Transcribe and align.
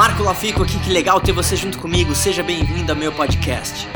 Marco 0.00 0.22
Lafico 0.22 0.62
aqui, 0.62 0.78
que 0.78 0.90
legal 0.90 1.20
ter 1.20 1.30
você 1.30 1.54
junto 1.54 1.78
comigo. 1.78 2.14
Seja 2.14 2.42
bem-vindo 2.42 2.90
ao 2.90 2.96
meu 2.96 3.12
podcast. 3.12 3.86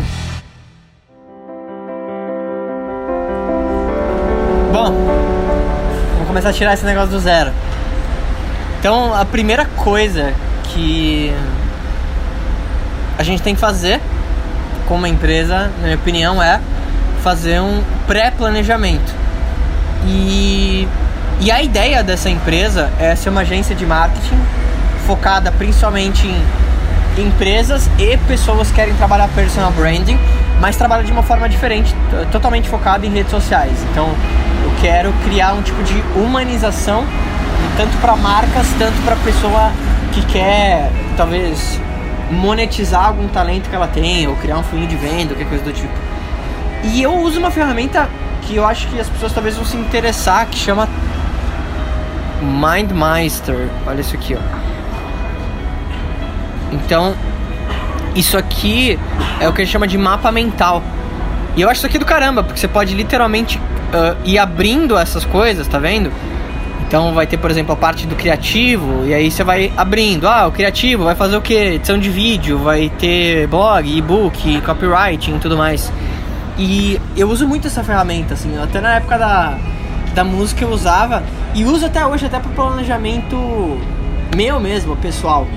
Bom, 4.70 4.92
vamos 6.12 6.28
começar 6.28 6.50
a 6.50 6.52
tirar 6.52 6.74
esse 6.74 6.84
negócio 6.84 7.08
do 7.08 7.18
zero. 7.18 7.50
Então, 8.78 9.14
a 9.14 9.24
primeira 9.24 9.64
coisa 9.64 10.34
que 10.64 11.32
a 13.16 13.22
gente 13.22 13.42
tem 13.42 13.54
que 13.54 13.60
fazer 13.62 13.98
como 14.86 15.06
empresa, 15.06 15.72
na 15.78 15.84
minha 15.84 15.96
opinião, 15.96 16.42
é 16.42 16.60
fazer 17.22 17.62
um 17.62 17.82
pré-planejamento. 18.06 19.10
E, 20.06 20.86
e 21.40 21.50
a 21.50 21.62
ideia 21.62 22.04
dessa 22.04 22.28
empresa 22.28 22.92
é 23.00 23.16
ser 23.16 23.30
uma 23.30 23.40
agência 23.40 23.74
de 23.74 23.86
marketing 23.86 24.53
focada 25.06 25.52
principalmente 25.52 26.26
em 26.26 27.24
empresas 27.26 27.88
e 27.98 28.16
pessoas 28.26 28.68
que 28.68 28.74
querem 28.74 28.94
trabalhar 28.94 29.28
personal 29.28 29.70
branding, 29.72 30.18
mas 30.60 30.76
trabalha 30.76 31.04
de 31.04 31.12
uma 31.12 31.22
forma 31.22 31.48
diferente, 31.48 31.94
totalmente 32.32 32.68
focada 32.68 33.06
em 33.06 33.10
redes 33.10 33.30
sociais. 33.30 33.72
Então, 33.90 34.08
eu 34.64 34.72
quero 34.80 35.12
criar 35.24 35.52
um 35.52 35.62
tipo 35.62 35.82
de 35.82 36.02
humanização 36.16 37.04
tanto 37.76 37.96
para 37.98 38.16
marcas, 38.16 38.66
tanto 38.78 39.00
para 39.04 39.16
pessoa 39.16 39.72
que 40.12 40.22
quer 40.26 40.90
talvez 41.16 41.78
monetizar 42.30 43.06
algum 43.06 43.28
talento 43.28 43.68
que 43.68 43.76
ela 43.76 43.88
tem 43.88 44.26
ou 44.26 44.36
criar 44.36 44.58
um 44.58 44.62
funil 44.62 44.86
de 44.86 44.96
venda, 44.96 45.34
qualquer 45.34 45.48
coisa 45.48 45.64
do 45.64 45.72
tipo. 45.72 45.92
E 46.84 47.02
eu 47.02 47.14
uso 47.14 47.38
uma 47.38 47.50
ferramenta 47.50 48.08
que 48.42 48.56
eu 48.56 48.66
acho 48.66 48.88
que 48.88 49.00
as 49.00 49.08
pessoas 49.08 49.32
talvez 49.32 49.56
vão 49.56 49.64
se 49.64 49.76
interessar, 49.76 50.46
que 50.46 50.56
chama 50.56 50.88
MindMeister. 52.42 53.68
Olha 53.86 54.00
isso 54.00 54.14
aqui, 54.14 54.36
ó. 54.36 54.63
Então, 56.74 57.14
isso 58.14 58.36
aqui 58.36 58.98
é 59.40 59.48
o 59.48 59.52
que 59.52 59.62
a 59.62 59.64
gente 59.64 59.72
chama 59.72 59.86
de 59.86 59.98
mapa 59.98 60.30
mental. 60.30 60.82
E 61.56 61.62
eu 61.62 61.68
acho 61.68 61.78
isso 61.78 61.86
aqui 61.86 61.98
do 61.98 62.04
caramba, 62.04 62.42
porque 62.42 62.58
você 62.58 62.68
pode 62.68 62.94
literalmente 62.94 63.58
uh, 63.58 64.16
ir 64.24 64.38
abrindo 64.38 64.96
essas 64.98 65.24
coisas, 65.24 65.66
tá 65.68 65.78
vendo? 65.78 66.10
Então 66.86 67.12
vai 67.12 67.26
ter, 67.26 67.38
por 67.38 67.50
exemplo, 67.50 67.72
a 67.72 67.76
parte 67.76 68.06
do 68.06 68.14
criativo, 68.14 69.04
e 69.06 69.14
aí 69.14 69.30
você 69.30 69.42
vai 69.42 69.72
abrindo. 69.76 70.28
Ah, 70.28 70.46
o 70.46 70.52
criativo 70.52 71.04
vai 71.04 71.14
fazer 71.14 71.36
o 71.36 71.40
que? 71.40 71.54
Edição 71.54 71.98
de 71.98 72.10
vídeo, 72.10 72.58
vai 72.58 72.88
ter 72.98 73.46
blog, 73.46 73.88
e-book, 73.88 74.60
copywriting 74.60 75.36
e 75.36 75.38
tudo 75.38 75.56
mais. 75.56 75.92
E 76.56 77.00
eu 77.16 77.28
uso 77.28 77.48
muito 77.48 77.66
essa 77.66 77.82
ferramenta, 77.82 78.34
assim, 78.34 78.56
até 78.62 78.80
na 78.80 78.96
época 78.96 79.18
da, 79.18 79.58
da 80.14 80.22
música 80.22 80.64
eu 80.64 80.70
usava, 80.70 81.22
e 81.52 81.64
uso 81.64 81.86
até 81.86 82.06
hoje, 82.06 82.26
até 82.26 82.38
para 82.38 82.50
planejamento 82.52 83.80
meu 84.36 84.60
mesmo, 84.60 84.94
pessoal. 84.96 85.48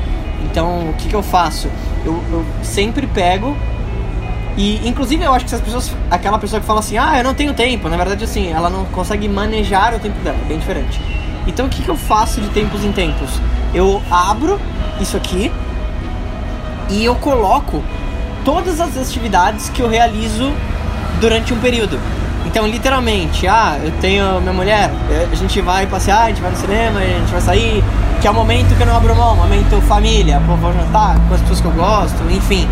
Então, 0.49 0.89
o 0.89 0.93
que, 0.93 1.09
que 1.09 1.15
eu 1.15 1.23
faço? 1.23 1.69
Eu, 2.05 2.13
eu 2.31 2.45
sempre 2.63 3.05
pego 3.07 3.55
e, 4.57 4.87
inclusive, 4.87 5.23
eu 5.23 5.31
acho 5.33 5.45
que 5.45 5.49
se 5.49 5.55
as 5.55 5.61
pessoas. 5.61 5.93
Aquela 6.09 6.39
pessoa 6.39 6.59
que 6.59 6.65
fala 6.65 6.79
assim, 6.79 6.97
ah, 6.97 7.15
eu 7.17 7.23
não 7.23 7.35
tenho 7.35 7.53
tempo, 7.53 7.87
na 7.87 7.95
verdade, 7.95 8.23
assim, 8.23 8.51
ela 8.51 8.69
não 8.69 8.85
consegue 8.85 9.29
manejar 9.29 9.93
o 9.93 9.99
tempo 9.99 10.19
dela, 10.21 10.37
é 10.41 10.47
bem 10.47 10.57
diferente. 10.57 10.99
Então, 11.45 11.67
o 11.67 11.69
que, 11.69 11.83
que 11.83 11.89
eu 11.89 11.95
faço 11.95 12.41
de 12.41 12.49
tempos 12.49 12.83
em 12.83 12.91
tempos? 12.91 13.29
Eu 13.73 14.01
abro 14.09 14.59
isso 14.99 15.15
aqui 15.15 15.51
e 16.89 17.05
eu 17.05 17.15
coloco 17.15 17.83
todas 18.43 18.81
as 18.81 18.97
atividades 18.97 19.69
que 19.69 19.81
eu 19.81 19.87
realizo 19.87 20.51
durante 21.21 21.53
um 21.53 21.59
período. 21.59 21.99
Então, 22.47 22.65
literalmente, 22.65 23.45
ah, 23.45 23.77
eu 23.83 23.91
tenho 23.99 24.39
minha 24.39 24.53
mulher, 24.53 24.89
a 25.29 25.35
gente 25.35 25.59
vai 25.59 25.85
passear, 25.85 26.23
a 26.23 26.27
gente 26.29 26.41
vai 26.41 26.49
no 26.49 26.55
cinema, 26.55 27.01
a 27.01 27.03
gente 27.03 27.29
vai 27.29 27.41
sair, 27.41 27.83
que 28.21 28.27
é 28.27 28.31
o 28.31 28.33
momento 28.33 28.73
que 28.73 28.81
eu 28.81 28.87
não 28.87 28.95
abro 28.95 29.13
mão, 29.13 29.35
momento 29.35 29.81
família, 29.81 30.39
vou 30.39 30.73
jantar 30.73 31.19
com 31.27 31.33
as 31.33 31.41
pessoas 31.41 31.59
que 31.59 31.67
eu 31.67 31.73
gosto, 31.73 32.17
enfim. 32.31 32.67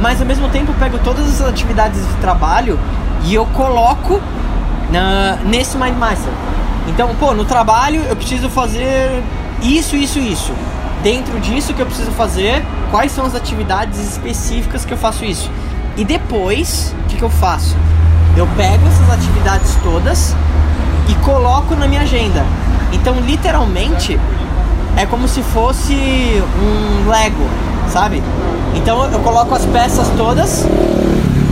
Mas 0.00 0.20
ao 0.20 0.26
mesmo 0.26 0.48
tempo 0.48 0.70
eu 0.70 0.76
pego 0.76 0.98
todas 1.00 1.40
as 1.40 1.48
atividades 1.48 2.06
de 2.06 2.14
trabalho 2.14 2.78
e 3.24 3.34
eu 3.34 3.44
coloco 3.46 4.20
na, 4.92 5.38
nesse 5.44 5.76
MindMaster. 5.76 6.32
Então, 6.86 7.12
pô, 7.16 7.34
no 7.34 7.44
trabalho 7.44 8.00
eu 8.08 8.14
preciso 8.14 8.48
fazer 8.48 9.22
isso, 9.60 9.96
isso, 9.96 10.20
isso. 10.20 10.52
Dentro 11.02 11.40
disso 11.40 11.74
que 11.74 11.82
eu 11.82 11.86
preciso 11.86 12.12
fazer, 12.12 12.64
quais 12.92 13.10
são 13.10 13.26
as 13.26 13.34
atividades 13.34 13.98
específicas 13.98 14.84
que 14.84 14.92
eu 14.92 14.98
faço 14.98 15.24
isso? 15.24 15.50
E 15.96 16.04
depois, 16.04 16.94
o 17.02 17.08
que, 17.08 17.16
que 17.16 17.22
eu 17.22 17.30
faço? 17.30 17.76
Eu 18.36 18.46
pego 18.56 18.86
essas 18.86 19.10
atividades 19.10 19.76
todas 19.82 20.34
e 21.08 21.14
coloco 21.16 21.74
na 21.76 21.86
minha 21.86 22.02
agenda. 22.02 22.44
Então, 22.92 23.14
literalmente, 23.20 24.18
é 24.96 25.06
como 25.06 25.28
se 25.28 25.42
fosse 25.42 25.94
um 26.60 27.08
Lego, 27.08 27.48
sabe? 27.92 28.22
Então 28.74 29.04
eu 29.10 29.20
coloco 29.20 29.54
as 29.54 29.64
peças 29.66 30.08
todas, 30.16 30.64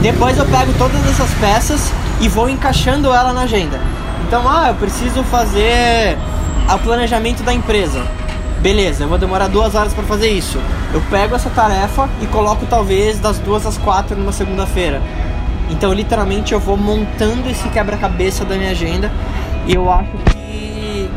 depois 0.01 0.37
eu 0.37 0.45
pego 0.45 0.73
todas 0.77 1.05
essas 1.09 1.29
peças 1.39 1.91
e 2.19 2.27
vou 2.27 2.49
encaixando 2.49 3.13
ela 3.13 3.33
na 3.33 3.41
agenda. 3.41 3.79
Então, 4.27 4.43
ah, 4.47 4.69
eu 4.69 4.75
preciso 4.75 5.23
fazer 5.23 6.17
o 6.73 6.79
planejamento 6.79 7.43
da 7.43 7.53
empresa. 7.53 8.03
Beleza, 8.61 9.03
eu 9.03 9.09
vou 9.09 9.17
demorar 9.17 9.47
duas 9.47 9.75
horas 9.75 9.93
para 9.93 10.03
fazer 10.03 10.29
isso. 10.29 10.57
Eu 10.93 11.01
pego 11.09 11.35
essa 11.35 11.49
tarefa 11.49 12.09
e 12.21 12.27
coloco 12.27 12.65
talvez 12.65 13.19
das 13.19 13.37
duas 13.39 13.65
às 13.65 13.77
quatro 13.77 14.15
numa 14.15 14.31
segunda-feira. 14.31 15.01
Então, 15.69 15.93
literalmente, 15.93 16.53
eu 16.53 16.59
vou 16.59 16.77
montando 16.77 17.49
esse 17.49 17.67
quebra-cabeça 17.69 18.45
da 18.45 18.55
minha 18.55 18.71
agenda 18.71 19.11
e 19.65 19.73
eu 19.73 19.91
acho 19.91 20.11
que 20.31 20.33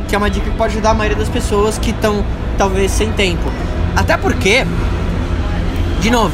que 0.08 0.14
é 0.14 0.18
uma 0.18 0.30
dica 0.30 0.48
que 0.48 0.56
pode 0.56 0.72
ajudar 0.72 0.90
a 0.90 0.94
maioria 0.94 1.18
das 1.18 1.28
pessoas 1.28 1.78
que 1.78 1.90
estão 1.90 2.24
talvez 2.56 2.90
sem 2.90 3.12
tempo. 3.12 3.50
Até 3.94 4.16
porque, 4.16 4.64
de 6.00 6.10
novo, 6.10 6.32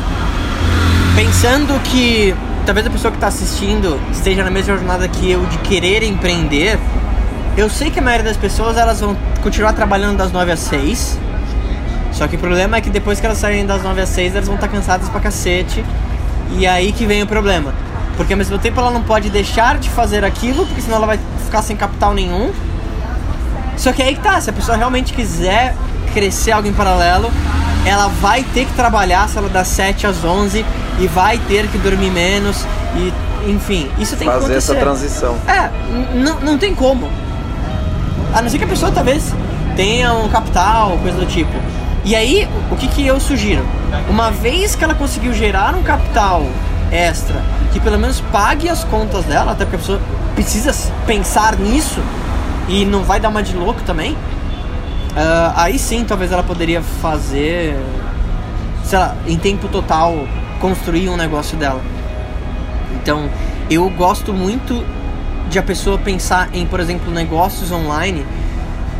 pensando 1.15 1.81
que 1.85 2.35
talvez 2.67 2.87
a 2.87 2.91
pessoa 2.91 3.11
que 3.11 3.17
está 3.17 3.29
assistindo 3.29 3.99
esteja 4.11 4.45
na 4.45 4.51
mesma 4.51 4.77
jornada 4.77 5.09
que 5.09 5.31
eu 5.31 5.45
de 5.47 5.59
querer 5.59 6.03
empreender, 6.03 6.79
eu 7.57 7.69
sei 7.69 7.91
que 7.91 7.99
a 7.99 8.03
maioria 8.03 8.25
das 8.25 8.37
pessoas 8.37 8.77
elas 8.77 9.01
vão 9.01 9.17
continuar 9.43 9.73
trabalhando 9.73 10.19
das 10.19 10.33
9 10.33 10.53
às 10.53 10.61
6. 10.61 11.19
Só 12.13 12.29
que 12.29 12.37
o 12.37 12.39
problema 12.39 12.77
é 12.77 12.81
que 12.81 12.91
depois 12.91 13.21
que 13.21 13.27
elas 13.27 13.39
saírem 13.39 13.65
das 13.65 13.83
9 13.83 14.01
às 14.03 14.09
6, 14.11 14.35
elas 14.35 14.47
vão 14.47 14.57
estar 14.57 14.69
tá 14.69 14.73
cansadas 14.73 15.09
pra 15.09 15.21
cacete. 15.21 15.85
E 16.59 16.67
aí 16.67 16.93
que 16.93 17.07
vem 17.07 17.23
o 17.23 17.27
problema. 17.27 17.73
Porque 18.17 18.33
ao 18.33 18.39
mesmo 18.39 18.59
tempo 18.59 18.79
ela 18.81 18.91
não 18.91 19.03
pode 19.03 19.31
deixar 19.31 19.79
de 19.79 19.89
fazer 19.91 20.25
aquilo, 20.25 20.67
porque 20.67 20.81
senão 20.83 20.97
ela 20.97 21.07
vai 21.07 21.19
ficar 21.45 21.63
sem 21.63 21.77
capital 21.77 22.15
nenhum. 22.15 22.53
Só 23.77 23.93
que 23.93 24.03
aí 24.03 24.15
que 24.15 24.21
tá, 24.21 24.41
se 24.41 24.51
a 24.51 24.53
pessoa 24.53 24.77
realmente 24.77 25.13
quiser 25.13 25.75
crescer 26.13 26.53
algo 26.53 26.69
em 26.69 26.73
paralelo, 26.73 27.31
ela 27.87 28.09
vai 28.09 28.45
ter 28.55 28.67
que 28.67 28.73
trabalhar, 28.75 29.29
se 29.29 29.39
ela 29.39 29.49
das 29.49 29.69
7 29.69 30.07
às 30.07 30.25
11 30.25 30.65
e 31.01 31.07
vai 31.07 31.39
ter 31.39 31.67
que 31.69 31.79
dormir 31.79 32.11
menos 32.11 32.65
e 32.95 33.13
enfim, 33.51 33.91
isso 33.99 34.15
tem 34.17 34.29
Fazer 34.29 34.39
que 34.39 34.45
acontecer. 34.45 34.73
essa 34.73 34.81
transição. 34.81 35.37
É, 35.49 35.69
não, 36.15 36.39
não 36.41 36.59
tem 36.59 36.75
como. 36.75 37.11
A 38.33 38.41
não 38.41 38.49
ser 38.49 38.59
que 38.59 38.65
a 38.65 38.69
pessoa 38.69 38.93
talvez 38.93 39.35
tenha 39.75 40.13
um 40.13 40.29
capital, 40.29 40.97
coisa 40.99 41.19
do 41.19 41.27
tipo. 41.27 41.53
E 42.05 42.15
aí, 42.15 42.49
o 42.71 42.77
que, 42.77 42.87
que 42.89 43.07
eu 43.07 43.19
sugiro? 43.19 43.65
Uma 44.09 44.31
vez 44.31 44.75
que 44.75 44.85
ela 44.85 44.95
conseguiu 44.95 45.33
gerar 45.35 45.75
um 45.75 45.83
capital 45.83 46.47
extra, 46.93 47.43
que 47.73 47.81
pelo 47.81 47.99
menos 47.99 48.21
pague 48.21 48.69
as 48.69 48.85
contas 48.85 49.25
dela, 49.25 49.53
até 49.53 49.65
porque 49.65 49.77
a 49.77 49.79
pessoa 49.79 50.01
precisa 50.35 50.93
pensar 51.07 51.57
nisso, 51.57 52.01
e 52.69 52.85
não 52.85 53.03
vai 53.03 53.19
dar 53.19 53.31
uma 53.31 53.43
de 53.43 53.57
louco 53.57 53.81
também, 53.83 54.13
uh, 54.13 55.53
aí 55.57 55.79
sim 55.79 56.05
talvez 56.05 56.31
ela 56.31 56.43
poderia 56.43 56.83
fazer, 56.83 57.77
sei 58.85 58.99
lá, 58.99 59.17
em 59.27 59.37
tempo 59.39 59.69
total, 59.69 60.27
construir 60.61 61.09
um 61.09 61.17
negócio 61.17 61.57
dela. 61.57 61.81
Então, 62.95 63.29
eu 63.71 63.89
gosto 63.91 64.33
muito 64.33 64.85
de 65.49 65.59
a 65.59 65.63
pessoa 65.63 65.99
pensar 65.99 66.51
em, 66.53 66.67
por 66.67 66.79
exemplo, 66.79 67.13
negócios 67.13 67.73
online, 67.73 68.25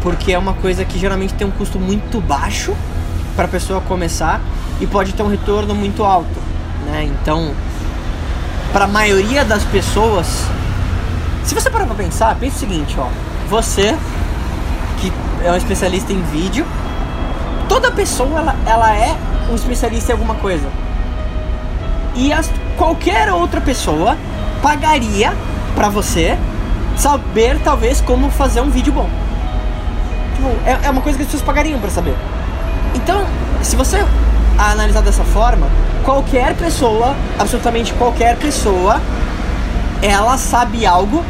porque 0.03 0.33
é 0.33 0.39
uma 0.39 0.55
coisa 0.55 0.85
que 0.85 0.99
geralmente 0.99 1.35
tem 1.35 1.47
um 1.47 1.51
custo 1.51 1.79
muito 1.79 2.21
baixo 2.21 2.75
para 3.37 3.45
a 3.45 3.49
pessoa 3.49 3.81
começar 3.81 4.41
e 4.81 4.87
pode 4.87 5.13
ter 5.13 5.23
um 5.23 5.29
retorno 5.29 5.75
muito 5.75 6.03
alto, 6.05 6.41
né? 6.87 7.05
Então, 7.05 7.53
para 8.73 8.87
a 8.87 8.89
maioria 8.89 9.45
das 9.45 9.63
pessoas, 9.65 10.47
se 11.45 11.55
você 11.55 11.69
parar 11.69 11.87
para 11.87 11.95
pensar, 11.95 12.35
pense 12.37 12.57
o 12.57 12.59
seguinte, 12.61 12.97
ó, 12.99 13.07
você, 13.49 13.95
que 14.99 15.13
é 15.45 15.53
um 15.53 15.57
especialista 15.57 16.13
em 16.13 16.23
vídeo, 16.23 16.67
toda 17.69 17.91
pessoa 17.91 18.39
ela, 18.39 18.57
ela 18.67 18.97
é 18.97 19.15
um 19.51 19.55
especialista 19.55 20.13
em 20.13 20.15
alguma 20.15 20.35
coisa. 20.37 20.67
E 22.15 22.33
as, 22.33 22.51
qualquer 22.77 23.31
outra 23.31 23.61
pessoa 23.61 24.17
pagaria 24.63 25.35
para 25.75 25.89
você 25.89 26.39
saber 26.97 27.59
talvez 27.63 28.01
como 28.01 28.31
fazer 28.31 28.61
um 28.61 28.71
vídeo 28.71 28.93
bom. 28.93 29.09
Tipo, 30.35 30.49
é, 30.67 30.87
é 30.87 30.91
uma 30.91 31.03
coisa 31.03 31.19
que 31.19 31.25
as 31.25 31.31
pessoas 31.31 31.43
pagariam 31.43 31.79
para 31.79 31.91
saber. 31.91 32.15
Então, 32.95 33.27
se 33.63 33.77
você 33.77 34.05
analisar 34.59 35.03
dessa 35.03 35.25
forma, 35.25 35.67
qualquer 36.05 36.55
pessoa, 36.55 37.15
absolutamente 37.39 37.93
qualquer 37.95 38.37
pessoa, 38.37 39.01
ela 40.01 40.37
sabe 40.37 40.85
algo 40.85 41.25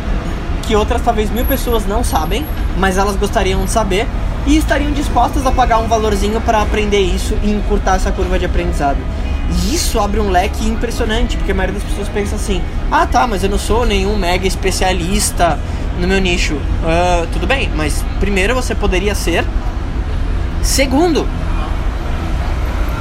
que 0.63 0.75
outras 0.77 1.03
talvez 1.03 1.31
mil 1.31 1.45
pessoas 1.45 1.87
não 1.87 2.03
sabem, 2.05 2.47
mas 2.79 2.97
elas 2.97 3.17
gostariam 3.17 3.65
de 3.65 3.71
saber. 3.71 4.07
e 4.45 4.57
estariam 4.57 4.91
dispostas 4.91 5.47
a 5.47 5.53
pagar 5.53 5.79
um 5.79 5.87
valorzinho 5.87 6.41
para 6.41 6.63
aprender 6.63 6.99
isso 6.99 7.39
e 7.45 7.51
encurtar 7.53 7.95
essa 7.95 8.11
curva 8.11 8.41
de 8.41 8.45
aprendizado. 8.45 8.99
E 9.51 9.75
isso 9.75 10.01
abre 10.01 10.19
um 10.19 10.31
leque 10.31 10.67
impressionante, 10.67 11.37
porque 11.37 11.53
a 11.53 11.55
maioria 11.55 11.79
das 11.79 11.89
pessoas 11.89 12.09
pensa 12.09 12.35
assim: 12.37 12.61
ah 12.91 13.07
tá, 13.07 13.27
mas 13.27 13.45
eu 13.45 13.51
não 13.51 13.59
sou 13.59 13.87
nenhum 13.87 14.17
mega 14.17 14.47
especialista 14.47 15.59
no 16.01 16.09
meu 16.09 16.21
nicho. 16.21 16.55
Uh, 16.55 17.27
tudo 17.33 17.47
bem, 17.47 17.71
mas 17.77 18.05
primeiro 18.19 18.55
você 18.55 18.75
poderia 18.75 19.15
ser. 19.15 19.45
Segundo, 20.63 21.27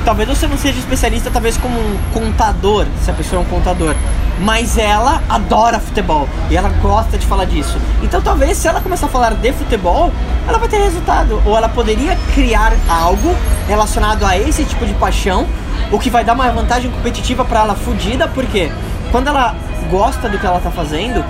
talvez 0.04 0.28
você 0.28 0.48
não 0.48 0.58
seja 0.58 0.80
especialista, 0.80 1.30
talvez 1.32 1.58
como 1.58 1.80
um 1.80 1.98
contador, 2.14 2.86
se 3.04 3.10
a 3.10 3.14
pessoa 3.14 3.42
é 3.42 3.46
um 3.46 3.48
contador. 3.48 3.96
Mas 4.40 4.78
ela 4.78 5.22
adora 5.30 5.80
futebol 5.80 6.28
e 6.50 6.58
ela 6.58 6.70
gosta 6.82 7.18
de 7.18 7.26
falar 7.28 7.46
disso. 7.46 7.78
Então 8.02 8.22
talvez 8.22 8.58
se 8.58 8.68
ela 8.68 8.82
começar 8.82 9.06
a 9.06 9.10
falar 9.10 9.36
de 9.36 9.54
futebol, 9.54 10.12
ela 10.48 10.58
vai 10.58 10.68
ter 10.68 10.82
resultado. 10.82 11.42
Ou 11.46 11.56
ela 11.56 11.70
poderia 11.70 12.18
criar 12.34 12.74
algo 12.90 13.36
relacionado 13.68 14.26
a 14.26 14.38
esse 14.38 14.66
tipo 14.66 14.86
de 14.86 14.94
paixão, 14.96 15.48
o 15.92 16.00
que 16.00 16.10
vai 16.10 16.24
dar 16.24 16.34
uma 16.34 16.50
vantagem 16.50 16.90
competitiva 16.90 17.46
para 17.46 17.60
ela 17.62 17.76
fodida, 17.76 18.28
porque 18.28 18.72
quando 19.12 19.28
ela 19.28 19.56
gosta 19.90 20.28
do 20.28 20.40
que 20.40 20.46
ela 20.46 20.60
tá 20.60 20.72
fazendo, 20.72 21.24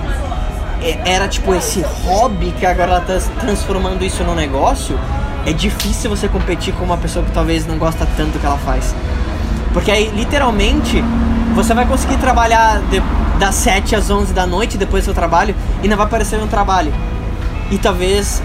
é, 0.80 0.98
era 1.04 1.28
tipo 1.28 1.54
esse 1.54 1.84
hobby 2.04 2.52
que 2.58 2.64
agora 2.64 2.92
ela 2.92 3.00
tá 3.00 3.20
transformando 3.40 4.04
isso 4.04 4.24
no 4.24 4.34
negócio 4.34 4.98
é 5.44 5.52
difícil 5.52 6.08
você 6.08 6.28
competir 6.28 6.72
com 6.74 6.84
uma 6.84 6.96
pessoa 6.96 7.24
que 7.24 7.32
talvez 7.32 7.66
não 7.66 7.76
gosta 7.78 8.06
tanto 8.16 8.32
do 8.32 8.38
que 8.38 8.46
ela 8.46 8.58
faz. 8.58 8.94
Porque 9.72 9.90
aí, 9.90 10.10
literalmente, 10.14 11.02
você 11.54 11.74
vai 11.74 11.86
conseguir 11.86 12.16
trabalhar 12.18 12.80
de, 12.90 13.02
das 13.38 13.54
7 13.56 13.96
às 13.96 14.10
11 14.10 14.32
da 14.32 14.46
noite 14.46 14.76
depois 14.76 15.02
do 15.02 15.06
seu 15.06 15.14
trabalho 15.14 15.54
e 15.82 15.88
não 15.88 15.96
vai 15.96 16.06
parecer 16.06 16.40
um 16.40 16.46
trabalho. 16.46 16.92
E 17.70 17.78
talvez, 17.78 18.42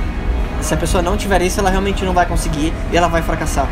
se 0.61 0.73
a 0.73 0.77
pessoa 0.77 1.03
não 1.03 1.17
tiver 1.17 1.41
isso, 1.41 1.59
ela 1.59 1.69
realmente 1.69 2.03
não 2.03 2.13
vai 2.13 2.25
conseguir 2.25 2.73
e 2.91 2.97
ela 2.97 3.07
vai 3.07 3.21
fracassar. 3.21 3.67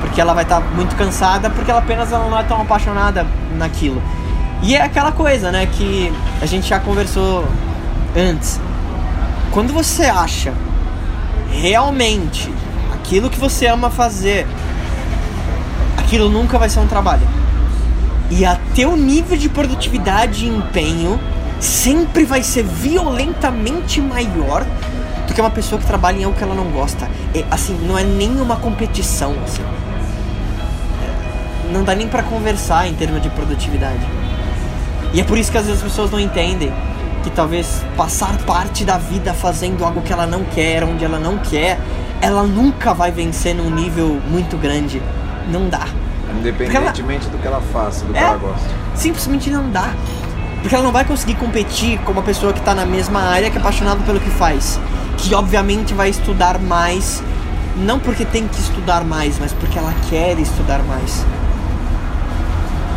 Porque 0.00 0.20
ela 0.20 0.32
vai 0.32 0.44
estar 0.44 0.60
tá 0.60 0.66
muito 0.74 0.94
cansada, 0.96 1.50
porque 1.50 1.70
ela 1.70 1.80
apenas 1.80 2.12
ela 2.12 2.28
não 2.28 2.38
é 2.38 2.42
tão 2.44 2.60
apaixonada 2.62 3.26
naquilo. 3.56 4.02
E 4.62 4.74
é 4.74 4.82
aquela 4.82 5.12
coisa, 5.12 5.50
né, 5.50 5.66
que 5.66 6.12
a 6.40 6.46
gente 6.46 6.68
já 6.68 6.80
conversou 6.80 7.44
antes. 8.16 8.60
Quando 9.50 9.72
você 9.72 10.04
acha 10.04 10.54
realmente 11.50 12.52
aquilo 12.92 13.30
que 13.30 13.38
você 13.38 13.66
ama 13.66 13.90
fazer, 13.90 14.46
aquilo 15.96 16.28
nunca 16.28 16.58
vai 16.58 16.68
ser 16.68 16.80
um 16.80 16.86
trabalho. 16.86 17.26
E 18.30 18.44
a 18.44 18.58
teu 18.74 18.96
nível 18.96 19.36
de 19.36 19.48
produtividade 19.48 20.44
e 20.44 20.48
empenho 20.48 21.18
sempre 21.60 22.24
vai 22.24 22.42
ser 22.42 22.64
violentamente 22.64 24.00
maior 24.00 24.66
do 25.26 25.34
que 25.34 25.40
uma 25.40 25.50
pessoa 25.50 25.80
que 25.80 25.86
trabalha 25.86 26.18
em 26.18 26.24
algo 26.24 26.36
que 26.36 26.42
ela 26.42 26.54
não 26.54 26.70
gosta. 26.70 27.08
É, 27.34 27.44
assim, 27.50 27.78
não 27.86 27.98
é 27.98 28.04
nem 28.04 28.40
uma 28.40 28.56
competição, 28.56 29.34
assim. 29.44 29.62
Não 31.72 31.84
dá 31.84 31.94
nem 31.94 32.08
para 32.08 32.22
conversar 32.22 32.88
em 32.88 32.94
termos 32.94 33.22
de 33.22 33.30
produtividade. 33.30 34.06
E 35.12 35.20
é 35.20 35.24
por 35.24 35.38
isso 35.38 35.50
que 35.50 35.58
às 35.58 35.66
vezes 35.66 35.82
as 35.82 35.88
pessoas 35.88 36.10
não 36.10 36.20
entendem 36.20 36.72
que 37.26 37.30
talvez 37.30 37.84
passar 37.96 38.38
parte 38.46 38.84
da 38.84 38.98
vida 38.98 39.34
fazendo 39.34 39.84
algo 39.84 40.00
que 40.00 40.12
ela 40.12 40.28
não 40.28 40.44
quer, 40.44 40.84
onde 40.84 41.04
ela 41.04 41.18
não 41.18 41.38
quer, 41.38 41.76
ela 42.20 42.44
nunca 42.44 42.94
vai 42.94 43.10
vencer 43.10 43.52
num 43.52 43.68
nível 43.68 44.20
muito 44.28 44.56
grande. 44.56 45.02
Não 45.50 45.68
dá. 45.68 45.88
Independentemente 46.38 47.26
ela... 47.26 47.32
do 47.32 47.38
que 47.38 47.46
ela 47.48 47.60
faça, 47.72 48.04
do 48.04 48.12
que 48.12 48.18
é, 48.18 48.22
ela 48.22 48.36
gosta. 48.36 48.68
Simplesmente 48.94 49.50
não 49.50 49.68
dá. 49.70 49.92
Porque 50.60 50.72
ela 50.72 50.84
não 50.84 50.92
vai 50.92 51.04
conseguir 51.04 51.34
competir 51.34 51.98
com 52.02 52.12
uma 52.12 52.22
pessoa 52.22 52.52
que 52.52 52.60
está 52.60 52.76
na 52.76 52.86
mesma 52.86 53.20
área, 53.20 53.50
que 53.50 53.56
é 53.56 53.60
apaixonada 53.60 54.00
pelo 54.04 54.20
que 54.20 54.30
faz. 54.30 54.78
Que 55.16 55.34
obviamente 55.34 55.94
vai 55.94 56.08
estudar 56.08 56.60
mais, 56.60 57.20
não 57.76 57.98
porque 57.98 58.24
tem 58.24 58.46
que 58.46 58.60
estudar 58.60 59.04
mais, 59.04 59.36
mas 59.40 59.52
porque 59.52 59.76
ela 59.76 59.92
quer 60.08 60.38
estudar 60.38 60.78
mais. 60.84 61.26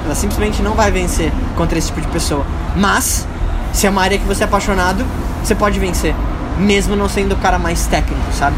Ela 0.05 0.13
simplesmente 0.13 0.61
não 0.61 0.75
vai 0.75 0.91
vencer 0.91 1.31
contra 1.57 1.79
esse 1.79 1.87
tipo 1.87 2.01
de 2.01 2.07
pessoa. 2.09 2.45
Mas 2.75 3.27
se 3.73 3.87
é 3.87 3.89
uma 3.89 4.01
área 4.01 4.17
que 4.17 4.25
você 4.25 4.43
é 4.43 4.45
apaixonado, 4.45 5.05
você 5.43 5.55
pode 5.55 5.79
vencer. 5.79 6.15
Mesmo 6.57 6.95
não 6.95 7.07
sendo 7.07 7.33
o 7.33 7.37
cara 7.37 7.57
mais 7.57 7.87
técnico, 7.87 8.21
sabe? 8.33 8.55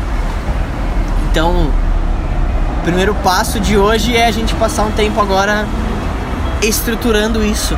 Então, 1.30 1.72
o 2.80 2.84
primeiro 2.84 3.14
passo 3.16 3.60
de 3.60 3.78
hoje 3.78 4.16
é 4.16 4.26
a 4.26 4.32
gente 4.32 4.54
passar 4.56 4.84
um 4.84 4.92
tempo 4.92 5.20
agora 5.22 5.68
estruturando 6.62 7.44
isso. 7.44 7.78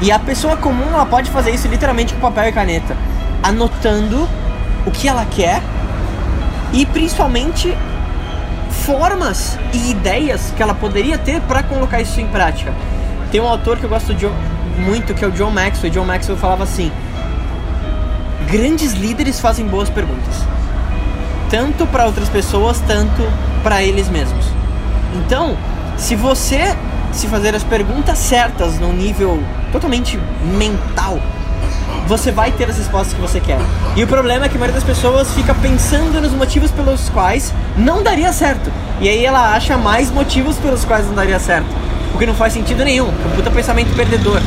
E 0.00 0.10
a 0.10 0.18
pessoa 0.18 0.56
comum, 0.56 0.88
ela 0.92 1.06
pode 1.06 1.30
fazer 1.30 1.50
isso 1.50 1.68
literalmente 1.68 2.14
com 2.14 2.20
papel 2.20 2.48
e 2.48 2.52
caneta, 2.52 2.96
anotando 3.42 4.28
o 4.86 4.90
que 4.90 5.08
ela 5.08 5.26
quer 5.26 5.62
e 6.72 6.86
principalmente 6.86 7.76
formas 8.70 9.58
e 9.72 9.90
ideias 9.90 10.52
que 10.56 10.62
ela 10.62 10.74
poderia 10.74 11.18
ter 11.18 11.40
para 11.42 11.62
colocar 11.62 12.00
isso 12.00 12.20
em 12.20 12.26
prática. 12.26 12.72
Tem 13.30 13.40
um 13.40 13.46
autor 13.46 13.78
que 13.78 13.84
eu 13.84 13.90
gosto 13.90 14.14
de, 14.14 14.26
muito, 14.78 15.14
que 15.14 15.24
é 15.24 15.28
o 15.28 15.32
John 15.32 15.50
Maxwell. 15.50 15.92
John 15.92 16.04
Maxwell 16.04 16.38
falava 16.38 16.64
assim: 16.64 16.90
grandes 18.50 18.92
líderes 18.92 19.40
fazem 19.40 19.66
boas 19.66 19.88
perguntas, 19.88 20.44
tanto 21.50 21.86
para 21.86 22.06
outras 22.06 22.28
pessoas, 22.28 22.80
tanto 22.86 23.22
para 23.62 23.82
eles 23.82 24.08
mesmos. 24.08 24.46
Então, 25.14 25.56
se 25.96 26.14
você 26.14 26.76
se 27.12 27.26
fazer 27.26 27.54
as 27.54 27.64
perguntas 27.64 28.18
certas 28.18 28.78
no 28.78 28.92
nível 28.92 29.42
totalmente 29.72 30.18
mental, 30.56 31.18
você 32.06 32.32
vai 32.32 32.50
ter 32.50 32.68
as 32.68 32.76
respostas 32.76 33.14
que 33.14 33.20
você 33.20 33.40
quer. 33.40 33.58
E 33.94 34.02
o 34.02 34.06
problema 34.06 34.46
é 34.46 34.48
que 34.48 34.56
a 34.56 34.58
maioria 34.58 34.80
das 34.80 34.84
pessoas 34.84 35.32
fica 35.32 35.54
pensando 35.54 36.20
nos 36.20 36.32
motivos 36.32 36.70
pelos 36.70 37.08
quais 37.10 37.54
não 37.76 38.02
daria 38.02 38.32
certo. 38.32 38.70
E 39.00 39.08
aí 39.08 39.24
ela 39.24 39.54
acha 39.54 39.76
mais 39.76 40.10
motivos 40.10 40.56
pelos 40.56 40.84
quais 40.84 41.06
não 41.06 41.14
daria 41.14 41.38
certo. 41.38 41.68
O 42.14 42.18
que 42.18 42.26
não 42.26 42.34
faz 42.34 42.52
sentido 42.52 42.84
nenhum, 42.84 43.08
é 43.08 43.26
um 43.26 43.36
puta 43.36 43.50
pensamento 43.50 43.94
perdedor. 43.94 44.40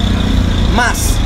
Mas, 0.76 1.18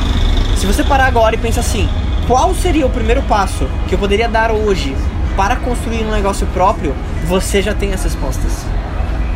se 0.58 0.66
você 0.66 0.84
parar 0.84 1.06
agora 1.06 1.36
e 1.36 1.38
pensar 1.38 1.62
assim, 1.62 1.90
qual 2.28 2.54
seria 2.54 2.86
o 2.86 2.90
primeiro 2.90 3.22
passo 3.24 3.68
que 3.88 3.96
eu 3.96 4.00
poderia 4.00 4.28
dar 4.28 4.52
hoje 4.52 4.96
para 5.36 5.56
construir 5.56 6.04
um 6.04 6.12
negócio 6.12 6.46
próprio, 6.48 6.96
você 7.26 7.62
já 7.62 7.74
tem 7.74 7.94
as 7.94 8.04
respostas. 8.04 8.66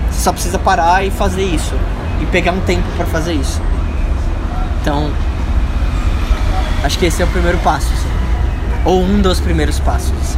Você 0.09 0.21
só 0.21 0.33
precisa 0.33 0.59
parar 0.59 1.05
e 1.05 1.11
fazer 1.11 1.43
isso. 1.43 1.73
E 2.21 2.25
pegar 2.25 2.51
um 2.51 2.59
tempo 2.61 2.87
para 2.97 3.05
fazer 3.05 3.33
isso. 3.33 3.61
Então, 4.81 5.11
acho 6.83 6.99
que 6.99 7.05
esse 7.05 7.21
é 7.21 7.25
o 7.25 7.27
primeiro 7.29 7.57
passo. 7.59 7.87
Assim. 7.93 8.09
Ou 8.83 9.01
um 9.01 9.21
dos 9.21 9.39
primeiros 9.39 9.79
passos. 9.79 10.37